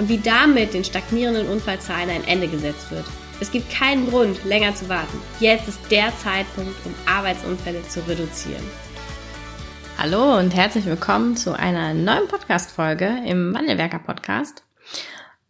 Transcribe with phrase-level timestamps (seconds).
[0.00, 3.04] und wie damit den stagnierenden Unfallzahlen ein Ende gesetzt wird.
[3.38, 5.18] Es gibt keinen Grund, länger zu warten.
[5.40, 8.64] Jetzt ist der Zeitpunkt, um Arbeitsunfälle zu reduzieren.
[9.98, 14.62] Hallo und herzlich willkommen zu einer neuen Podcast-Folge im Wandelwerker Podcast.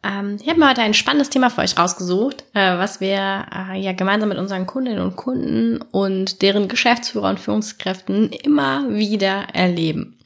[0.02, 3.78] Ähm, ich habe mir heute ein spannendes Thema für euch rausgesucht, äh, was wir äh,
[3.78, 10.19] ja gemeinsam mit unseren Kundinnen und Kunden und deren Geschäftsführer und Führungskräften immer wieder erleben.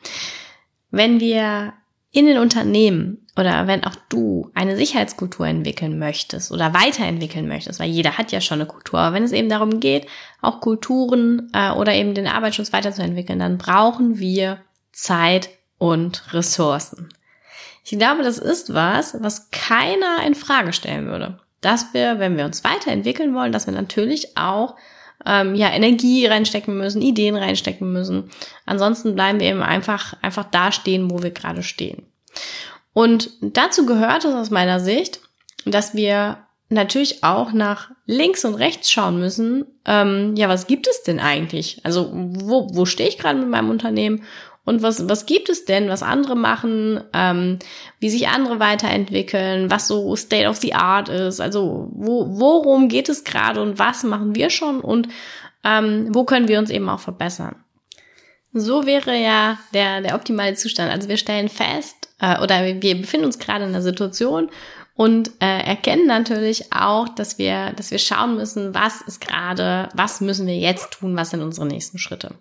[0.91, 1.75] Wenn wir
[2.11, 7.91] in den Unternehmen oder wenn auch du eine Sicherheitskultur entwickeln möchtest oder weiterentwickeln möchtest, weil
[7.91, 10.07] jeder hat ja schon eine Kultur, aber wenn es eben darum geht,
[10.41, 14.59] auch Kulturen äh, oder eben den Arbeitsschutz weiterzuentwickeln, dann brauchen wir
[14.93, 17.09] Zeit und Ressourcen.
[17.85, 21.39] Ich glaube, das ist was, was keiner in Frage stellen würde.
[21.61, 24.77] Dass wir, wenn wir uns weiterentwickeln wollen, dass wir natürlich auch
[25.27, 28.31] ähm, ja Energie reinstecken müssen, Ideen reinstecken müssen.
[28.65, 32.07] Ansonsten bleiben wir eben einfach einfach da stehen, wo wir gerade stehen.
[32.95, 35.21] Und dazu gehört es aus meiner Sicht,
[35.67, 36.39] dass wir
[36.71, 39.67] natürlich auch nach links und rechts schauen müssen.
[39.85, 41.81] Ähm, ja, was gibt es denn eigentlich?
[41.85, 44.23] Also wo, wo stehe ich gerade mit meinem Unternehmen?
[44.65, 47.59] Und was, was gibt es denn, was andere machen, ähm,
[48.01, 53.11] wie sich andere weiterentwickeln, was so State of the Art ist, also wo, worum geht
[53.11, 55.09] es gerade und was machen wir schon und
[55.65, 57.57] ähm, wo können wir uns eben auch verbessern.
[58.55, 60.91] So wäre ja der, der optimale Zustand.
[60.91, 64.51] Also wir stellen fest, äh, oder wir befinden uns gerade in einer Situation
[64.95, 70.21] und äh, erkennen natürlich auch, dass wir, dass wir schauen müssen, was ist gerade, was
[70.21, 72.35] müssen wir jetzt tun, was sind unsere nächsten Schritte.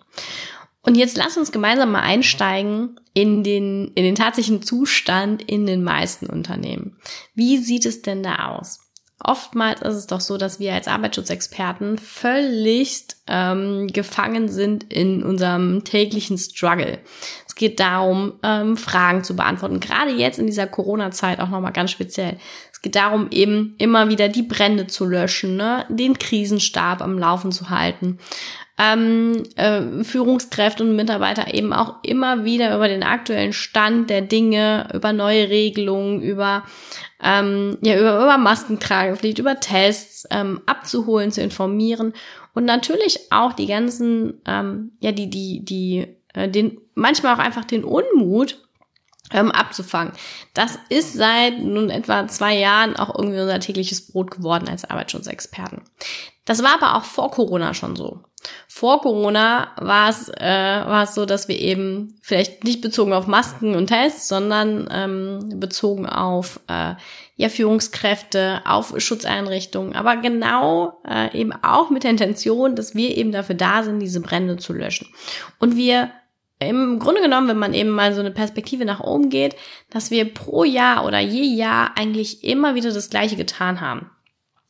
[0.82, 5.82] Und jetzt lass uns gemeinsam mal einsteigen in den, in den tatsächlichen Zustand in den
[5.82, 6.96] meisten Unternehmen.
[7.34, 8.80] Wie sieht es denn da aus?
[9.22, 15.84] Oftmals ist es doch so, dass wir als Arbeitsschutzexperten völlig ähm, gefangen sind in unserem
[15.84, 16.98] täglichen Struggle.
[17.46, 19.78] Es geht darum, ähm, Fragen zu beantworten.
[19.78, 22.38] Gerade jetzt in dieser Corona-Zeit auch nochmal ganz speziell.
[22.72, 25.86] Es geht darum, eben immer wieder die Brände zu löschen, ne?
[25.88, 28.18] den Krisenstab am Laufen zu halten.
[28.76, 34.88] Ähm, äh, Führungskräfte und Mitarbeiter eben auch immer wieder über den aktuellen Stand der Dinge,
[34.92, 36.64] über neue Regelungen, über
[37.22, 42.14] ähm, ja über, über Maskentragepflicht, über Tests ähm, abzuholen, zu informieren
[42.54, 47.64] und natürlich auch die ganzen ähm, ja die die die äh, den manchmal auch einfach
[47.64, 48.58] den Unmut
[49.32, 50.12] ähm, abzufangen.
[50.52, 55.82] Das ist seit nun etwa zwei Jahren auch irgendwie unser tägliches Brot geworden als Arbeitsschutzexperten.
[56.44, 58.20] Das war aber auch vor Corona schon so.
[58.68, 63.26] Vor Corona war es, äh, war es so, dass wir eben vielleicht nicht bezogen auf
[63.26, 66.94] Masken und Tests, sondern ähm, bezogen auf äh,
[67.36, 73.32] ja, Führungskräfte, auf Schutzeinrichtungen, aber genau äh, eben auch mit der Intention, dass wir eben
[73.32, 75.08] dafür da sind, diese Brände zu löschen.
[75.58, 76.10] Und wir
[76.60, 79.56] im Grunde genommen, wenn man eben mal so eine Perspektive nach oben geht,
[79.90, 84.10] dass wir pro Jahr oder je Jahr eigentlich immer wieder das Gleiche getan haben.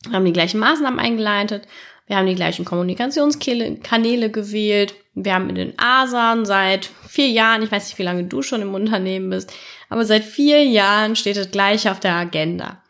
[0.07, 1.67] Wir haben die gleichen Maßnahmen eingeleitet,
[2.07, 7.71] wir haben die gleichen Kommunikationskanäle gewählt, wir haben in den ASAN seit vier Jahren, ich
[7.71, 9.53] weiß nicht, wie lange du schon im Unternehmen bist,
[9.89, 12.83] aber seit vier Jahren steht das Gleiche auf der Agenda.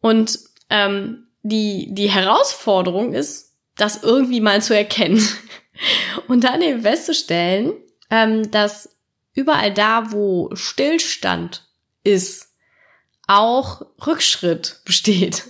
[0.00, 0.38] Und
[0.70, 5.26] ähm, die, die Herausforderung ist, das irgendwie mal zu erkennen
[6.28, 7.72] und dann eben festzustellen,
[8.10, 8.96] ähm, dass
[9.34, 11.64] überall da, wo Stillstand
[12.04, 12.48] ist,
[13.26, 15.44] auch Rückschritt besteht.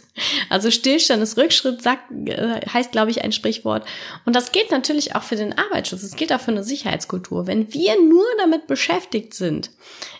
[0.50, 3.86] Also Stillstand ist Rückschritt, sagt, äh, heißt, glaube ich, ein Sprichwort.
[4.24, 6.02] Und das gilt natürlich auch für den Arbeitsschutz.
[6.02, 7.46] Es gilt auch für eine Sicherheitskultur.
[7.46, 9.70] Wenn wir nur damit beschäftigt sind,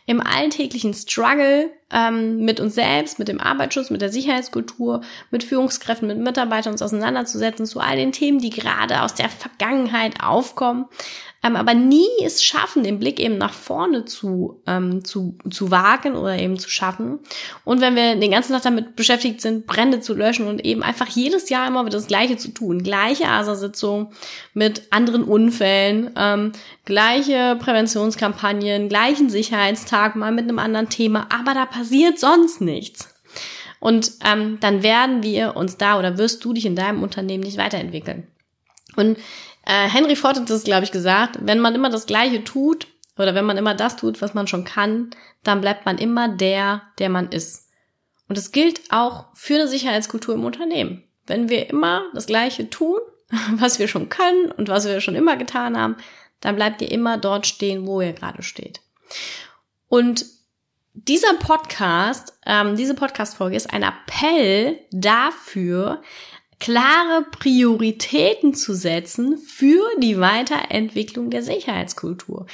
[0.07, 6.09] im alltäglichen Struggle ähm, mit uns selbst, mit dem Arbeitsschutz, mit der Sicherheitskultur, mit Führungskräften,
[6.09, 10.87] mit Mitarbeitern uns auseinanderzusetzen, zu all den Themen, die gerade aus der Vergangenheit aufkommen,
[11.43, 16.17] ähm, aber nie es schaffen, den Blick eben nach vorne zu, ähm, zu, zu wagen
[16.17, 17.21] oder eben zu schaffen.
[17.65, 21.09] Und wenn wir den ganzen Tag damit beschäftigt sind, Brände zu löschen und eben einfach
[21.09, 24.13] jedes Jahr immer wieder das Gleiche zu tun, gleiche ASA-Sitzung
[24.53, 26.53] mit anderen Unfällen, ähm,
[26.85, 33.15] gleiche Präventionskampagnen, gleichen Sicherheitstag, mal mit einem anderen Thema, aber da passiert sonst nichts.
[33.81, 37.59] Und ähm, dann werden wir uns da oder wirst du dich in deinem Unternehmen nicht
[37.59, 38.27] weiterentwickeln.
[38.97, 39.17] Und
[39.65, 43.35] äh, Henry Ford hat das, glaube ich, gesagt, wenn man immer das Gleiche tut oder
[43.35, 45.11] wenn man immer das tut, was man schon kann,
[45.45, 47.68] dann bleibt man immer der, der man ist.
[48.29, 51.03] Und das gilt auch für eine Sicherheitskultur im Unternehmen.
[51.27, 52.99] Wenn wir immer das Gleiche tun,
[53.53, 55.97] was wir schon können und was wir schon immer getan haben,
[56.41, 58.81] dann bleibt ihr immer dort stehen, wo ihr gerade steht.
[59.89, 60.27] Und
[60.95, 66.03] dieser Podcast, ähm, diese Podcast-Folge ist ein Appell dafür,
[66.61, 72.47] klare Prioritäten zu setzen für die Weiterentwicklung der Sicherheitskultur,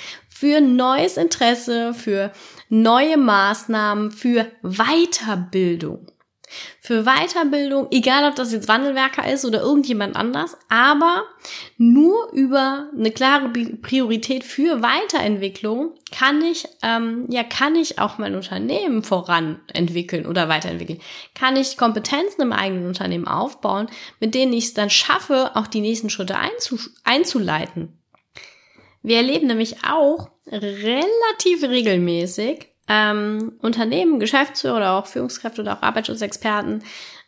[0.44, 2.31] für neues Interesse, für
[2.69, 6.06] neue Maßnahmen, für Weiterbildung
[6.81, 11.25] für Weiterbildung, egal ob das jetzt Wandelwerker ist oder irgendjemand anders, aber
[11.79, 18.35] nur über eine klare Priorität für Weiterentwicklung kann ich, ähm, ja, kann ich auch mein
[18.35, 21.00] Unternehmen voranentwickeln oder weiterentwickeln.
[21.35, 23.88] Kann ich Kompetenzen im eigenen Unternehmen aufbauen,
[24.20, 27.99] mit denen ich es dann schaffe, auch die nächsten Schritte einzu einzuleiten.
[29.04, 36.82] Wir erleben nämlich auch relativ regelmäßig, ähm, Unternehmen, Geschäftsführer oder auch Führungskräfte oder auch Arbeitsschutzexperten,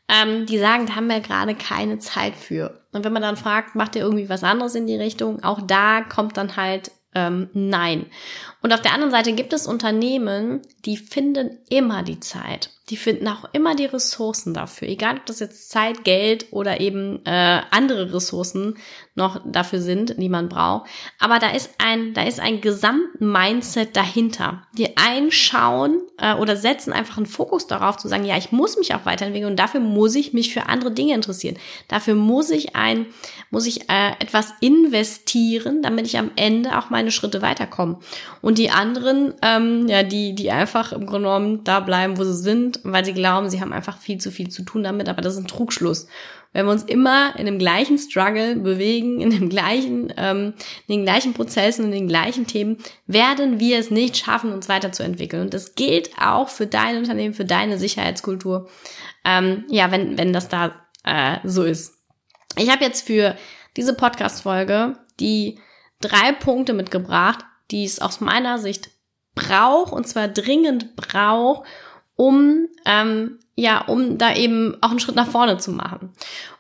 [0.09, 2.81] ähm, die sagen, da haben wir gerade keine Zeit für.
[2.93, 6.01] Und wenn man dann fragt, macht ihr irgendwie was anderes in die Richtung, auch da
[6.01, 8.07] kommt dann halt ähm, Nein.
[8.63, 12.71] Und auf der anderen Seite gibt es Unternehmen, die finden immer die Zeit.
[12.89, 14.89] Die finden auch immer die Ressourcen dafür.
[14.89, 18.77] Egal, ob das jetzt Zeit, Geld oder eben äh, andere Ressourcen
[19.17, 20.89] noch dafür sind, die man braucht.
[21.19, 24.63] Aber da ist ein, da ist ein Gesamtmindset dahinter.
[24.79, 28.95] Die einschauen äh, oder setzen einfach einen Fokus darauf zu sagen, ja, ich muss mich
[28.95, 31.57] auch weiterentwickeln und dafür muss ich mich für andere Dinge interessieren.
[31.89, 33.07] Dafür muss ich ein,
[33.51, 37.99] muss ich äh, etwas investieren, damit ich am Ende auch meine Schritte weiterkomme.
[38.43, 42.37] Und die anderen, ähm, ja, die, die einfach im Grunde genommen da bleiben, wo sie
[42.37, 45.35] sind, weil sie glauben, sie haben einfach viel zu viel zu tun damit, aber das
[45.35, 46.07] ist ein Trugschluss.
[46.53, 50.55] Wenn wir uns immer in dem gleichen Struggle bewegen, in dem gleichen, ähm,
[50.87, 55.43] in den gleichen Prozessen, in den gleichen Themen, werden wir es nicht schaffen, uns weiterzuentwickeln.
[55.43, 58.69] Und das gilt auch für dein Unternehmen, für deine Sicherheitskultur.
[59.25, 60.75] Ähm, ja, wenn, wenn das da
[61.05, 61.95] äh, so ist.
[62.57, 63.37] Ich habe jetzt für
[63.77, 65.59] diese Podcast-Folge die
[66.01, 68.91] drei Punkte mitgebracht, die es aus meiner Sicht
[69.35, 71.69] braucht, und zwar dringend braucht,
[72.17, 76.13] um ähm, ja, um da eben auch einen Schritt nach vorne zu machen.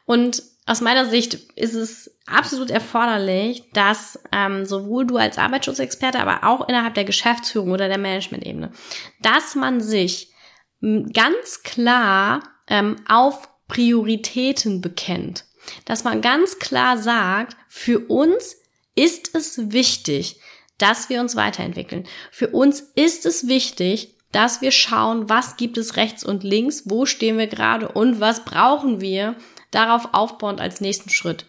[0.06, 6.44] Und aus meiner Sicht ist es absolut erforderlich, dass ähm, sowohl du als Arbeitsschutzexperte, aber
[6.44, 8.72] auch innerhalb der Geschäftsführung oder der Managementebene,
[9.20, 10.32] dass man sich
[10.80, 15.44] ganz klar ähm, auf Prioritäten bekennt.
[15.84, 18.56] Dass man ganz klar sagt, für uns
[18.94, 20.40] ist es wichtig,
[20.78, 22.06] dass wir uns weiterentwickeln.
[22.30, 27.06] Für uns ist es wichtig, dass wir schauen, was gibt es rechts und links, wo
[27.06, 29.36] stehen wir gerade und was brauchen wir
[29.70, 31.46] darauf aufbauend als nächsten Schritt.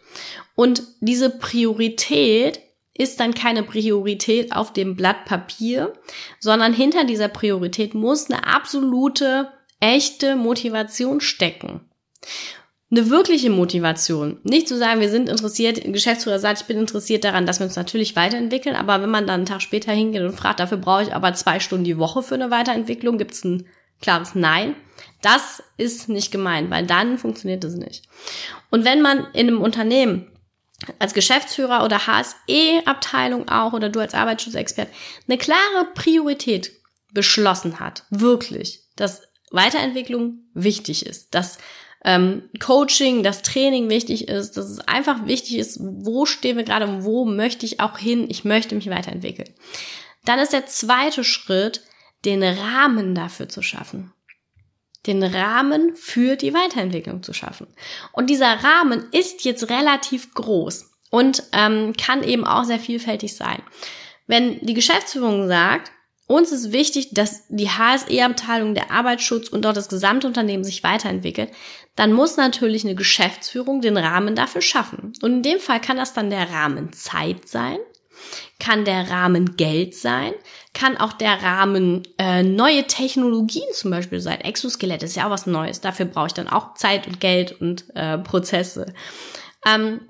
[0.56, 2.62] Und diese Priorität
[2.94, 5.94] ist dann keine Priorität auf dem Blatt Papier,
[6.40, 11.82] sondern hinter dieser Priorität muss eine absolute, echte Motivation stecken
[12.90, 14.40] eine wirkliche Motivation.
[14.44, 17.66] Nicht zu sagen, wir sind interessiert, ein Geschäftsführer sagt, ich bin interessiert daran, dass wir
[17.66, 21.04] uns natürlich weiterentwickeln, aber wenn man dann einen Tag später hingeht und fragt, dafür brauche
[21.04, 23.68] ich aber zwei Stunden die Woche für eine Weiterentwicklung, gibt es ein
[24.02, 24.76] klares Nein.
[25.22, 28.04] Das ist nicht gemeint, weil dann funktioniert es nicht.
[28.70, 30.32] Und wenn man in einem Unternehmen
[31.00, 34.88] als Geschäftsführer oder HSE-Abteilung auch oder du als Arbeitsschutzexpert
[35.28, 36.72] eine klare Priorität
[37.14, 41.58] beschlossen hat, wirklich, dass Weiterentwicklung wichtig ist, dass
[42.04, 46.88] ähm, Coaching, das Training wichtig ist, dass es einfach wichtig ist, wo stehen wir gerade
[46.88, 49.50] und wo möchte ich auch hin, ich möchte mich weiterentwickeln.
[50.26, 51.82] Dann ist der zweite Schritt,
[52.26, 54.14] den Rahmen dafür zu schaffen.
[55.06, 57.68] Den Rahmen für die Weiterentwicklung zu schaffen.
[58.12, 63.62] Und dieser Rahmen ist jetzt relativ groß und ähm, kann eben auch sehr vielfältig sein.
[64.26, 65.92] Wenn die Geschäftsführung sagt,
[66.28, 71.52] uns ist wichtig, dass die HSE-Abteilung, der Arbeitsschutz und dort das gesamte Unternehmen sich weiterentwickelt.
[71.96, 75.14] Dann muss natürlich eine Geschäftsführung den Rahmen dafür schaffen.
[75.22, 77.78] Und in dem Fall kann das dann der Rahmen Zeit sein,
[78.60, 80.34] kann der Rahmen Geld sein,
[80.74, 84.42] kann auch der Rahmen äh, neue Technologien zum Beispiel sein.
[84.42, 85.80] Exoskelett ist ja auch was Neues.
[85.80, 88.94] Dafür brauche ich dann auch Zeit und Geld und äh, Prozesse.
[89.66, 90.02] Ähm,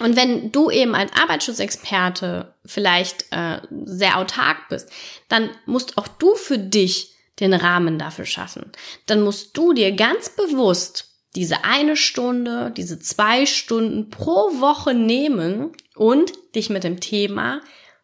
[0.00, 4.90] und wenn du eben als Arbeitsschutzexperte vielleicht äh, sehr autark bist,
[5.28, 8.72] dann musst auch du für dich den Rahmen dafür schaffen.
[9.06, 15.72] Dann musst du dir ganz bewusst diese eine Stunde, diese zwei Stunden pro Woche nehmen
[15.94, 17.60] und dich mit dem Thema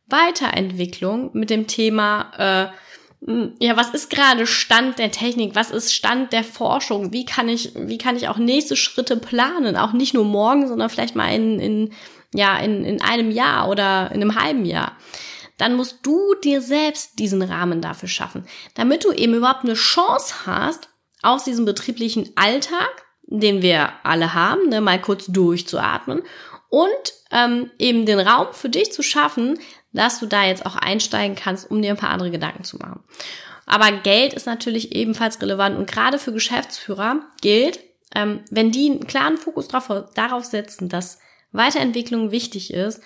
[0.07, 2.77] Weiterentwicklung, mit dem Thema äh,
[3.59, 5.57] ja, was ist gerade Stand der Technik?
[5.57, 7.13] Was ist Stand der Forschung?
[7.13, 9.77] Wie kann ich, wie kann ich auch nächste Schritte planen?
[9.77, 11.93] Auch nicht nur morgen, sondern vielleicht mal in, in,
[12.33, 14.97] ja, in, in einem Jahr oder in einem halben Jahr.
[15.59, 20.47] Dann musst du dir selbst diesen Rahmen dafür schaffen, damit du eben überhaupt eine Chance
[20.47, 20.89] hast,
[21.23, 26.23] aus diesem betrieblichen Alltag, den wir alle haben, ne, mal kurz durchzuatmen
[26.69, 29.59] und ähm, eben den Raum für dich zu schaffen,
[29.97, 33.03] dass du da jetzt auch einsteigen kannst, um dir ein paar andere Gedanken zu machen.
[33.67, 37.81] Aber Geld ist natürlich ebenfalls relevant und gerade für Geschäftsführer gilt,
[38.15, 41.19] ähm, wenn die einen klaren Fokus drauf, darauf setzen, dass
[41.53, 43.03] Weiterentwicklung wichtig ist,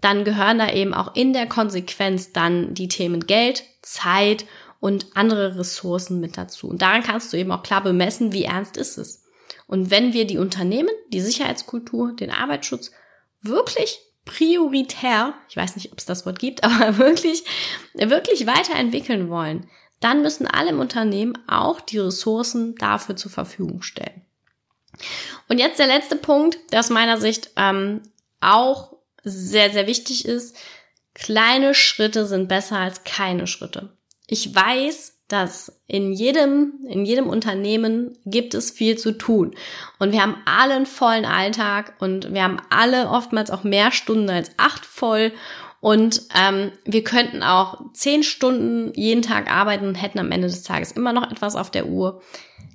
[0.00, 4.44] dann gehören da eben auch in der Konsequenz dann die Themen Geld, Zeit
[4.80, 6.68] und andere Ressourcen mit dazu.
[6.68, 9.24] Und daran kannst du eben auch klar bemessen, wie ernst ist es.
[9.66, 12.92] Und wenn wir die Unternehmen, die Sicherheitskultur, den Arbeitsschutz
[13.40, 17.44] wirklich prioritär, ich weiß nicht, ob es das Wort gibt, aber wirklich,
[17.94, 19.68] wirklich weiterentwickeln wollen,
[20.00, 24.22] dann müssen alle im Unternehmen auch die Ressourcen dafür zur Verfügung stellen.
[25.48, 28.02] Und jetzt der letzte Punkt, der aus meiner Sicht ähm,
[28.40, 30.56] auch sehr, sehr wichtig ist.
[31.14, 33.96] Kleine Schritte sind besser als keine Schritte.
[34.26, 39.54] Ich weiß, dass in jedem, in jedem Unternehmen gibt es viel zu tun.
[39.98, 44.28] Und wir haben alle einen vollen Alltag und wir haben alle oftmals auch mehr Stunden
[44.28, 45.32] als acht voll.
[45.80, 50.62] Und ähm, wir könnten auch zehn Stunden jeden Tag arbeiten und hätten am Ende des
[50.62, 52.22] Tages immer noch etwas auf der Uhr.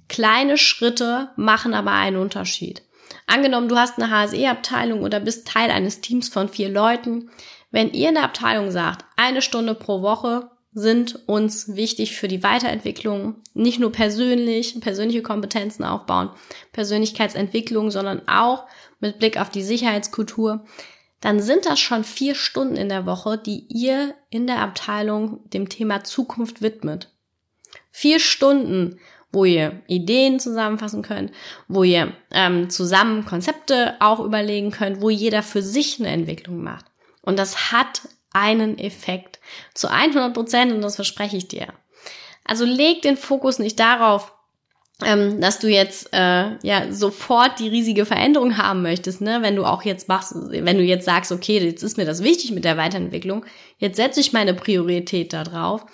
[0.08, 2.84] Kleine Schritte machen aber einen Unterschied.
[3.28, 7.30] Angenommen, du hast eine HSE-Abteilung oder bist Teil eines Teams von vier Leuten.
[7.72, 12.44] Wenn ihr in der Abteilung sagt, eine Stunde pro Woche sind uns wichtig für die
[12.44, 16.30] Weiterentwicklung, nicht nur persönlich, persönliche Kompetenzen aufbauen,
[16.72, 18.66] Persönlichkeitsentwicklung, sondern auch
[19.00, 20.66] mit Blick auf die Sicherheitskultur,
[21.22, 25.68] dann sind das schon vier Stunden in der Woche, die ihr in der Abteilung dem
[25.68, 27.12] Thema Zukunft widmet.
[27.92, 29.00] Vier Stunden,
[29.32, 31.32] wo ihr Ideen zusammenfassen könnt,
[31.68, 36.86] wo ihr ähm, zusammen Konzepte auch überlegen könnt, wo jeder für sich eine Entwicklung macht.
[37.22, 39.40] Und das hat einen Effekt.
[39.74, 41.68] Zu 100 Prozent und das verspreche ich dir.
[42.46, 44.34] Also leg den Fokus nicht darauf,
[45.06, 49.42] ähm, dass du jetzt äh, ja sofort die riesige Veränderung haben möchtest, ne?
[49.42, 52.52] Wenn du auch jetzt machst, wenn du jetzt sagst, okay, jetzt ist mir das wichtig
[52.52, 53.46] mit der Weiterentwicklung,
[53.78, 55.86] jetzt setze ich meine Priorität da drauf,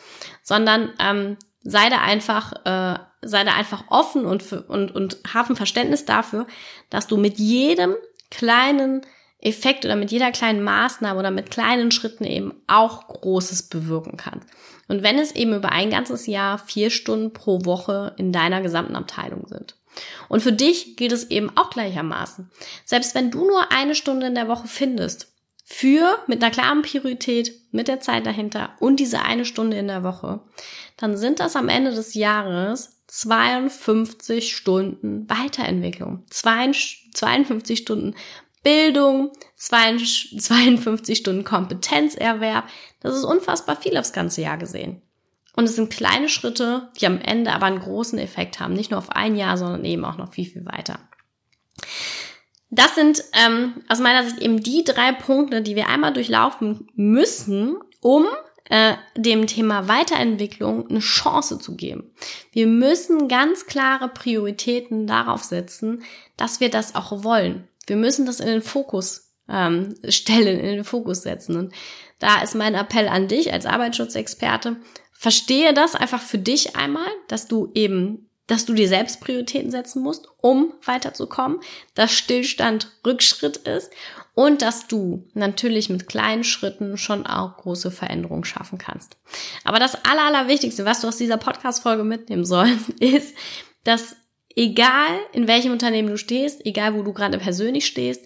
[0.41, 5.55] sondern ähm, sei da einfach, äh, sei da einfach offen und, und, und hab ein
[5.55, 6.47] Verständnis dafür,
[6.89, 7.95] dass du mit jedem
[8.31, 9.01] kleinen
[9.45, 14.47] Effekt oder mit jeder kleinen Maßnahme oder mit kleinen Schritten eben auch Großes bewirken kannst.
[14.87, 18.95] Und wenn es eben über ein ganzes Jahr vier Stunden pro Woche in deiner gesamten
[18.95, 19.75] Abteilung sind.
[20.27, 22.49] Und für dich gilt es eben auch gleichermaßen.
[22.83, 25.31] Selbst wenn du nur eine Stunde in der Woche findest,
[25.67, 30.03] für mit einer klaren Priorität, mit der Zeit dahinter und diese eine Stunde in der
[30.03, 30.41] Woche,
[30.97, 38.15] dann sind das am Ende des Jahres 52 Stunden Weiterentwicklung, 52 Stunden
[38.65, 42.65] Bildung, 52 Stunden Kompetenzerwerb.
[42.99, 45.03] Das ist unfassbar viel aufs ganze Jahr gesehen.
[45.55, 48.73] Und es sind kleine Schritte, die am Ende aber einen großen Effekt haben.
[48.73, 50.99] Nicht nur auf ein Jahr, sondern eben auch noch viel, viel weiter.
[52.71, 57.77] Das sind ähm, aus meiner Sicht eben die drei Punkte, die wir einmal durchlaufen müssen,
[58.01, 58.25] um
[58.69, 62.15] äh, dem Thema Weiterentwicklung eine Chance zu geben.
[62.51, 66.03] Wir müssen ganz klare Prioritäten darauf setzen,
[66.35, 67.67] dass wir das auch wollen.
[67.85, 71.55] Wir müssen das in den Fokus ähm, stellen, in den Fokus setzen.
[71.55, 71.73] Und
[72.19, 74.77] da ist mein Appell an dich als Arbeitsschutzexperte.
[75.13, 80.03] Verstehe das einfach für dich einmal, dass du eben, dass du dir selbst Prioritäten setzen
[80.03, 81.59] musst, um weiterzukommen,
[81.95, 83.91] dass Stillstand Rückschritt ist
[84.35, 89.17] und dass du natürlich mit kleinen Schritten schon auch große Veränderungen schaffen kannst.
[89.63, 93.35] Aber das Aller, Allerwichtigste, was du aus dieser Podcast-Folge mitnehmen sollst, ist,
[93.83, 94.15] dass
[94.55, 98.25] egal in welchem Unternehmen du stehst, egal wo du gerade persönlich stehst,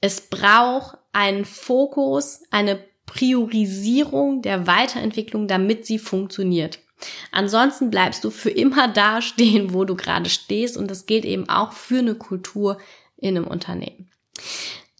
[0.00, 6.78] es braucht einen Fokus, eine Priorisierung der Weiterentwicklung, damit sie funktioniert.
[7.32, 11.48] Ansonsten bleibst du für immer da stehen, wo du gerade stehst und das gilt eben
[11.48, 12.78] auch für eine Kultur
[13.16, 14.10] in einem Unternehmen.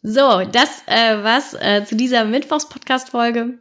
[0.03, 3.59] So, das äh, was äh, zu dieser Mittwochs-Podcast-Folge.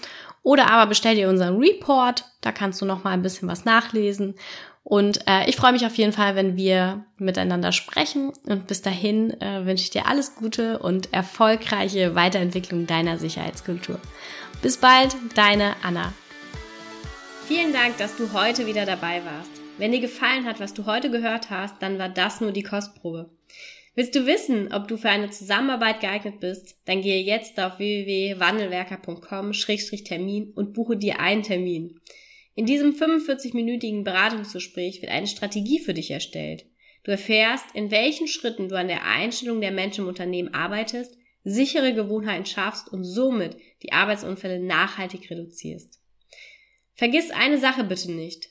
[0.49, 4.35] oder aber bestell dir unseren Report, da kannst du noch mal ein bisschen was nachlesen
[4.83, 8.33] und äh, ich freue mich auf jeden Fall, wenn wir miteinander sprechen.
[8.47, 14.01] Und bis dahin äh, wünsche ich dir alles Gute und erfolgreiche Weiterentwicklung deiner Sicherheitskultur.
[14.63, 16.15] Bis bald, deine Anna.
[17.47, 19.51] Vielen Dank, dass du heute wieder dabei warst.
[19.77, 23.29] Wenn dir gefallen hat, was du heute gehört hast, dann war das nur die Kostprobe.
[23.99, 26.77] Willst du wissen, ob du für eine Zusammenarbeit geeignet bist?
[26.85, 31.99] Dann gehe jetzt auf www.wandelwerker.com-termin und buche dir einen Termin.
[32.55, 36.67] In diesem 45-minütigen Beratungsgespräch wird eine Strategie für dich erstellt.
[37.03, 41.93] Du erfährst, in welchen Schritten du an der Einstellung der Menschen im Unternehmen arbeitest, sichere
[41.93, 45.99] Gewohnheiten schaffst und somit die Arbeitsunfälle nachhaltig reduzierst.
[46.95, 48.51] Vergiss eine Sache bitte nicht.